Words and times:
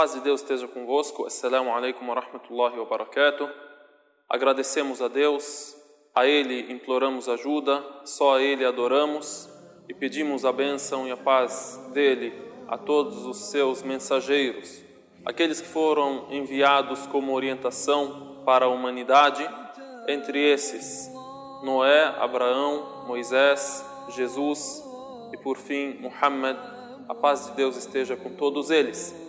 paz 0.00 0.14
de 0.14 0.20
Deus 0.20 0.40
esteja 0.40 0.66
convosco. 0.66 1.26
Assalamu 1.26 1.74
alaikum 1.74 2.08
wa 2.08 2.14
rahmatullahi 2.14 2.78
wa 2.78 2.86
barakatuh. 2.86 3.50
Agradecemos 4.30 5.02
a 5.02 5.08
Deus, 5.08 5.76
a 6.14 6.24
Ele 6.24 6.72
imploramos 6.72 7.28
ajuda, 7.28 7.84
só 8.06 8.36
a 8.36 8.42
Ele 8.42 8.64
adoramos 8.64 9.46
e 9.90 9.92
pedimos 9.92 10.46
a 10.46 10.52
bênção 10.52 11.06
e 11.06 11.10
a 11.10 11.18
paz 11.18 11.78
dele 11.92 12.32
a 12.66 12.78
todos 12.78 13.26
os 13.26 13.50
seus 13.50 13.82
mensageiros, 13.82 14.82
aqueles 15.22 15.60
que 15.60 15.68
foram 15.68 16.28
enviados 16.30 17.06
como 17.08 17.34
orientação 17.34 18.42
para 18.46 18.64
a 18.64 18.68
humanidade, 18.70 19.46
entre 20.08 20.50
esses 20.50 21.10
Noé, 21.62 22.04
Abraão, 22.18 23.04
Moisés, 23.06 23.84
Jesus 24.08 24.82
e 25.30 25.36
por 25.36 25.58
fim 25.58 25.98
Muhammad. 26.00 26.56
A 27.06 27.14
paz 27.14 27.48
de 27.48 27.52
Deus 27.52 27.76
esteja 27.76 28.16
com 28.16 28.30
todos 28.30 28.70
eles. 28.70 29.28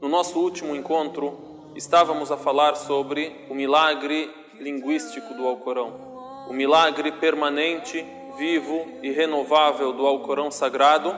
No 0.00 0.10
nosso 0.10 0.38
último 0.38 0.76
encontro, 0.76 1.72
estávamos 1.74 2.30
a 2.30 2.36
falar 2.36 2.74
sobre 2.74 3.46
o 3.48 3.54
milagre 3.54 4.30
linguístico 4.60 5.32
do 5.32 5.46
Alcorão, 5.46 6.46
o 6.50 6.52
milagre 6.52 7.12
permanente, 7.12 8.04
vivo 8.36 8.86
e 9.02 9.10
renovável 9.10 9.94
do 9.94 10.06
Alcorão 10.06 10.50
sagrado, 10.50 11.14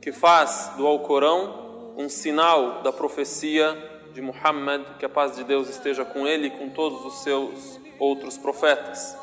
que 0.00 0.12
faz 0.12 0.70
do 0.76 0.86
Alcorão 0.86 1.94
um 1.96 2.08
sinal 2.08 2.80
da 2.82 2.92
profecia 2.92 3.76
de 4.14 4.22
Muhammad, 4.22 4.82
que 4.96 5.04
a 5.04 5.08
paz 5.08 5.34
de 5.34 5.42
Deus 5.42 5.68
esteja 5.68 6.04
com 6.04 6.28
ele 6.28 6.46
e 6.46 6.50
com 6.50 6.68
todos 6.68 7.04
os 7.04 7.24
seus 7.24 7.80
outros 7.98 8.38
profetas. 8.38 9.16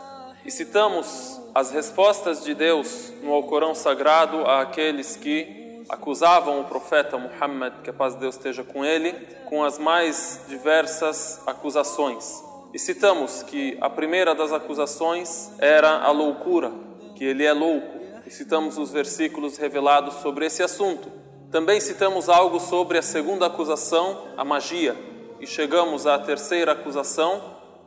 E 0.43 0.51
citamos 0.51 1.41
as 1.55 1.71
respostas 1.71 2.43
de 2.43 2.53
Deus 2.53 3.13
no 3.23 3.31
Alcorão 3.31 3.73
sagrado 3.73 4.45
àqueles 4.45 5.15
que 5.15 5.56
acusavam 5.89 6.61
o 6.61 6.65
profeta 6.65 7.17
Muhammad, 7.17 7.73
que 7.83 7.89
a 7.89 7.93
paz 7.93 8.13
de 8.13 8.19
Deus 8.19 8.35
esteja 8.35 8.63
com 8.63 8.83
ele, 8.83 9.13
com 9.45 9.63
as 9.63 9.77
mais 9.77 10.41
diversas 10.47 11.41
acusações. 11.47 12.43
E 12.73 12.79
citamos 12.79 13.43
que 13.43 13.77
a 13.79 13.89
primeira 13.89 14.35
das 14.35 14.51
acusações 14.51 15.51
era 15.59 15.99
a 15.99 16.11
loucura, 16.11 16.71
que 17.15 17.23
ele 17.23 17.45
é 17.45 17.53
louco. 17.53 17.97
E 18.25 18.29
citamos 18.29 18.77
os 18.77 18.91
versículos 18.91 19.57
revelados 19.57 20.15
sobre 20.15 20.45
esse 20.45 20.61
assunto. 20.61 21.09
Também 21.49 21.79
citamos 21.79 22.27
algo 22.27 22.59
sobre 22.59 22.97
a 22.97 23.01
segunda 23.01 23.45
acusação, 23.45 24.25
a 24.35 24.43
magia. 24.43 24.95
E 25.39 25.47
chegamos 25.47 26.05
à 26.05 26.19
terceira 26.19 26.73
acusação. 26.73 27.41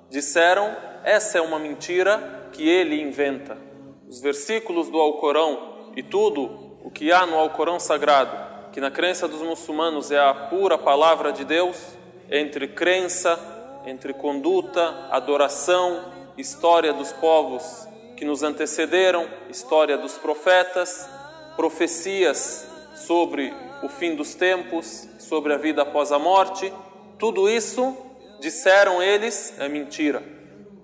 Disseram: 0.08 0.74
essa 1.04 1.36
é 1.36 1.40
uma 1.42 1.58
mentira 1.58 2.48
que 2.52 2.66
ele 2.66 3.00
inventa. 3.00 3.58
Os 4.08 4.20
versículos 4.20 4.88
do 4.88 4.98
Alcorão 4.98 5.92
e 5.94 6.02
tudo 6.02 6.69
o 6.82 6.90
que 6.90 7.12
há 7.12 7.26
no 7.26 7.38
Alcorão 7.38 7.78
Sagrado, 7.78 8.36
que 8.72 8.80
na 8.80 8.90
crença 8.90 9.26
dos 9.26 9.40
muçulmanos 9.40 10.10
é 10.10 10.18
a 10.18 10.32
pura 10.32 10.78
palavra 10.78 11.32
de 11.32 11.44
Deus, 11.44 11.76
entre 12.30 12.68
crença, 12.68 13.38
entre 13.84 14.14
conduta, 14.14 15.08
adoração, 15.10 16.04
história 16.36 16.92
dos 16.92 17.12
povos 17.12 17.88
que 18.16 18.24
nos 18.24 18.42
antecederam, 18.42 19.26
história 19.48 19.96
dos 19.96 20.18
profetas, 20.18 21.08
profecias 21.56 22.68
sobre 22.94 23.52
o 23.82 23.88
fim 23.88 24.14
dos 24.14 24.34
tempos, 24.34 25.08
sobre 25.18 25.52
a 25.52 25.56
vida 25.56 25.82
após 25.82 26.12
a 26.12 26.18
morte, 26.18 26.72
tudo 27.18 27.48
isso, 27.48 27.96
disseram 28.40 29.02
eles, 29.02 29.54
é 29.58 29.68
mentira. 29.68 30.22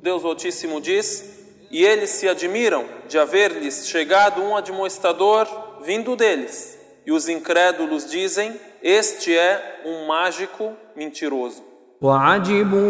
Deus 0.02 0.24
Altíssimo 0.24 0.80
diz: 0.80 1.46
E 1.70 1.84
eles 1.84 2.10
se 2.10 2.28
admiram 2.28 2.86
de 3.08 3.18
haver-lhes 3.18 3.88
chegado 3.88 4.42
um 4.42 4.56
admoestador 4.56 5.46
vindo 5.85 6.15
deles. 6.15 6.77
E 7.05 7.11
os 7.11 7.27
incrédulos 7.27 8.09
dizem: 8.09 8.59
Este 8.81 9.37
é 9.37 9.81
um 9.85 10.07
mágico 10.07 10.73
mentiroso. 10.95 11.71
وعجبوا 12.01 12.81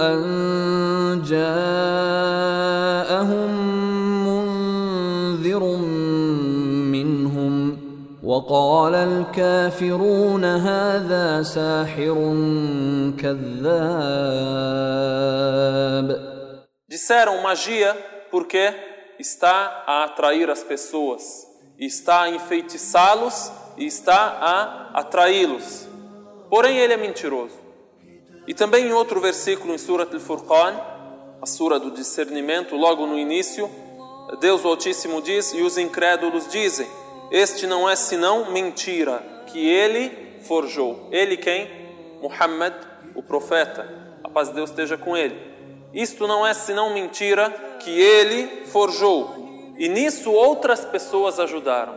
أن 0.00 1.22
جاءهم 1.28 2.64
منذر 4.26 5.64
منهم 6.92 7.78
وقال 8.22 8.94
الكافرون 8.94 10.44
هذا 10.44 11.42
ساحر 11.42 12.14
كذاب 13.18 14.64
Disseram 16.88 17.42
magia 17.42 17.90
porque 18.30 18.72
está 19.19 19.83
a 19.85 20.05
atrair 20.05 20.49
as 20.49 20.63
pessoas, 20.63 21.45
está 21.77 22.23
a 22.23 22.29
enfeitiçá-los 22.29 23.51
e 23.77 23.85
está 23.85 24.15
a 24.15 24.99
atraí-los. 24.99 25.87
Porém, 26.49 26.77
ele 26.77 26.93
é 26.93 26.97
mentiroso. 26.97 27.59
E 28.47 28.53
também 28.53 28.87
em 28.87 28.93
outro 28.93 29.19
versículo 29.19 29.73
em 29.73 29.77
Surat 29.77 30.11
al-Furqan, 30.11 30.79
a 31.41 31.45
sura 31.45 31.79
do 31.79 31.91
discernimento, 31.91 32.75
logo 32.75 33.05
no 33.05 33.17
início, 33.17 33.69
Deus 34.39 34.65
Altíssimo 34.65 35.21
diz: 35.21 35.53
E 35.53 35.61
os 35.61 35.77
incrédulos 35.77 36.47
dizem: 36.47 36.87
Este 37.29 37.67
não 37.67 37.89
é 37.89 37.95
senão 37.95 38.51
mentira 38.51 39.23
que 39.47 39.59
ele 39.59 40.39
forjou. 40.41 41.07
Ele 41.11 41.37
quem? 41.37 41.69
Muhammad, 42.21 42.73
o 43.15 43.21
profeta. 43.21 43.87
A 44.23 44.29
paz 44.29 44.49
de 44.49 44.55
Deus 44.55 44.69
esteja 44.69 44.97
com 44.97 45.15
ele. 45.15 45.58
Isto 45.93 46.27
não 46.27 46.45
é 46.45 46.53
senão 46.53 46.93
mentira 46.93 47.49
que 47.79 47.89
ele 47.89 48.65
forjou. 48.67 49.73
E 49.77 49.87
nisso 49.87 50.31
outras 50.31 50.85
pessoas 50.85 51.39
ajudaram. 51.39 51.95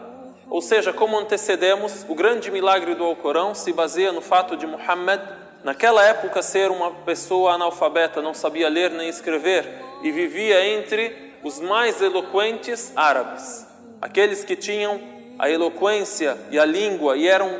Ou 0.49 0.61
seja, 0.61 0.93
como 0.93 1.19
antecedemos, 1.19 2.05
o 2.09 2.15
grande 2.15 2.51
milagre 2.51 2.95
do 2.95 3.05
Alcorão 3.05 3.55
se 3.55 3.73
baseia 3.73 4.13
no 4.13 4.21
fato 4.21 4.57
de 4.57 4.67
Muhammad, 4.67 5.21
naquela 5.65 6.05
época, 6.05 6.43
ser 6.43 6.71
uma 6.71 6.91
pessoa 6.91 7.55
analfabeta, 7.55 8.21
não 8.21 8.35
sabia 8.35 8.69
ler 8.69 8.91
nem 8.91 9.09
escrever 9.09 9.67
e 10.03 10.11
vivia 10.11 10.65
entre 10.67 11.33
os 11.43 11.59
mais 11.59 12.01
eloquentes 12.01 12.93
árabes, 12.95 13.67
aqueles 14.01 14.45
que 14.45 14.55
tinham 14.55 15.01
a 15.39 15.51
eloquência 15.51 16.37
e 16.51 16.59
a 16.59 16.65
língua 16.65 17.17
e 17.17 17.27
eram 17.27 17.51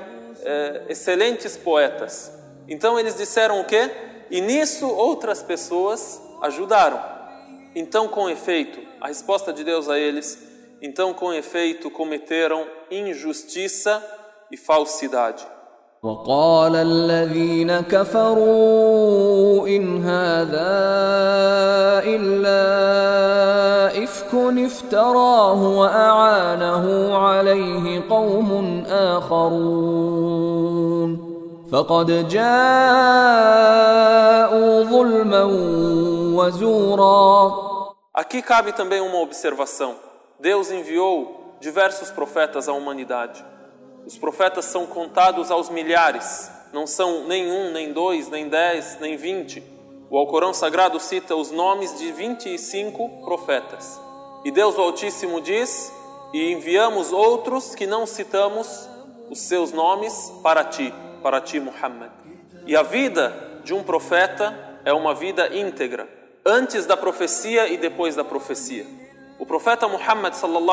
é, 0.43 0.83
excelentes 0.89 1.57
poetas. 1.57 2.33
Então 2.69 2.99
eles 2.99 3.17
disseram 3.17 3.61
o 3.61 3.65
quê? 3.65 3.91
E 4.30 4.42
nisso 4.42 4.88
outras 4.88 5.42
pessoas 5.42 6.22
ajudaram. 6.42 7.00
Então, 7.76 8.08
com 8.08 8.30
efeito, 8.30 8.80
a 9.00 9.08
resposta 9.08 9.54
de 9.54 9.64
Deus 9.64 9.88
a 9.88 9.98
eles, 9.98 10.38
então 10.82 11.14
com 11.14 11.34
efeito 11.34 11.90
cometeram 11.90 12.66
injustiça 12.92 14.04
e 14.52 14.58
falsidade. 14.58 15.46
وقال 16.04 16.76
الذين 16.76 17.82
كفروا 17.82 19.68
إن 19.68 20.04
هذا 20.04 20.70
إلا 22.06 22.68
إفك 24.04 24.34
افتراه 24.66 25.78
وأعانه 25.80 27.18
عليه 27.18 28.04
قوم 28.10 28.84
آخرون 28.88 30.38
فقد 31.72 32.28
جاءوا 32.28 32.44
ظلما 34.84 35.44
وزورا 36.36 37.68
Aqui 38.14 38.42
cabe 38.42 38.74
também 38.74 39.00
uma 39.00 39.20
observação. 39.20 39.96
Deus 40.40 40.72
enviou 40.72 41.56
diversos 41.60 42.10
profetas 42.10 42.68
à 42.68 42.74
humanidade. 42.74 43.46
Os 44.08 44.18
profetas 44.18 44.66
são 44.66 44.88
contados 44.88 45.52
aos 45.52 45.70
milhares, 45.70 46.50
não 46.74 46.88
são 46.88 47.28
nem 47.28 47.52
um, 47.52 47.72
nem 47.72 47.94
dois, 47.94 48.28
nem 48.28 48.50
dez, 48.50 48.98
nem 49.00 49.16
vinte. 49.18 49.64
O 50.10 50.18
Alcorão 50.18 50.54
Sagrado 50.54 51.00
cita 51.00 51.36
os 51.36 51.52
nomes 51.52 51.98
de 52.00 52.12
25 52.12 53.24
profetas. 53.26 54.00
E 54.46 54.52
Deus 54.52 54.78
o 54.78 54.82
Altíssimo 54.82 55.42
diz: 55.42 55.92
E 56.34 56.54
enviamos 56.54 57.12
outros 57.12 57.76
que 57.76 57.86
não 57.86 58.06
citamos 58.06 58.88
os 59.30 59.42
seus 59.42 59.72
nomes 59.72 60.34
para 60.42 60.64
ti, 60.64 60.94
para 61.23 61.41
ti, 61.41 61.61
Muhammad. 61.61 62.11
E 62.67 62.77
a 62.77 62.83
vida 62.83 63.61
de 63.65 63.73
um 63.73 63.83
profeta 63.83 64.79
é 64.85 64.93
uma 64.93 65.15
vida 65.15 65.55
íntegra, 65.55 66.09
antes 66.45 66.87
da 66.87 66.97
profecia 66.97 67.69
e 67.69 67.77
depois 67.77 68.17
da 68.17 68.25
profecia. 68.25 68.85
O 69.39 69.47
profeta 69.47 69.89
Muhammad 69.89 70.35
sallallahu 70.35 70.71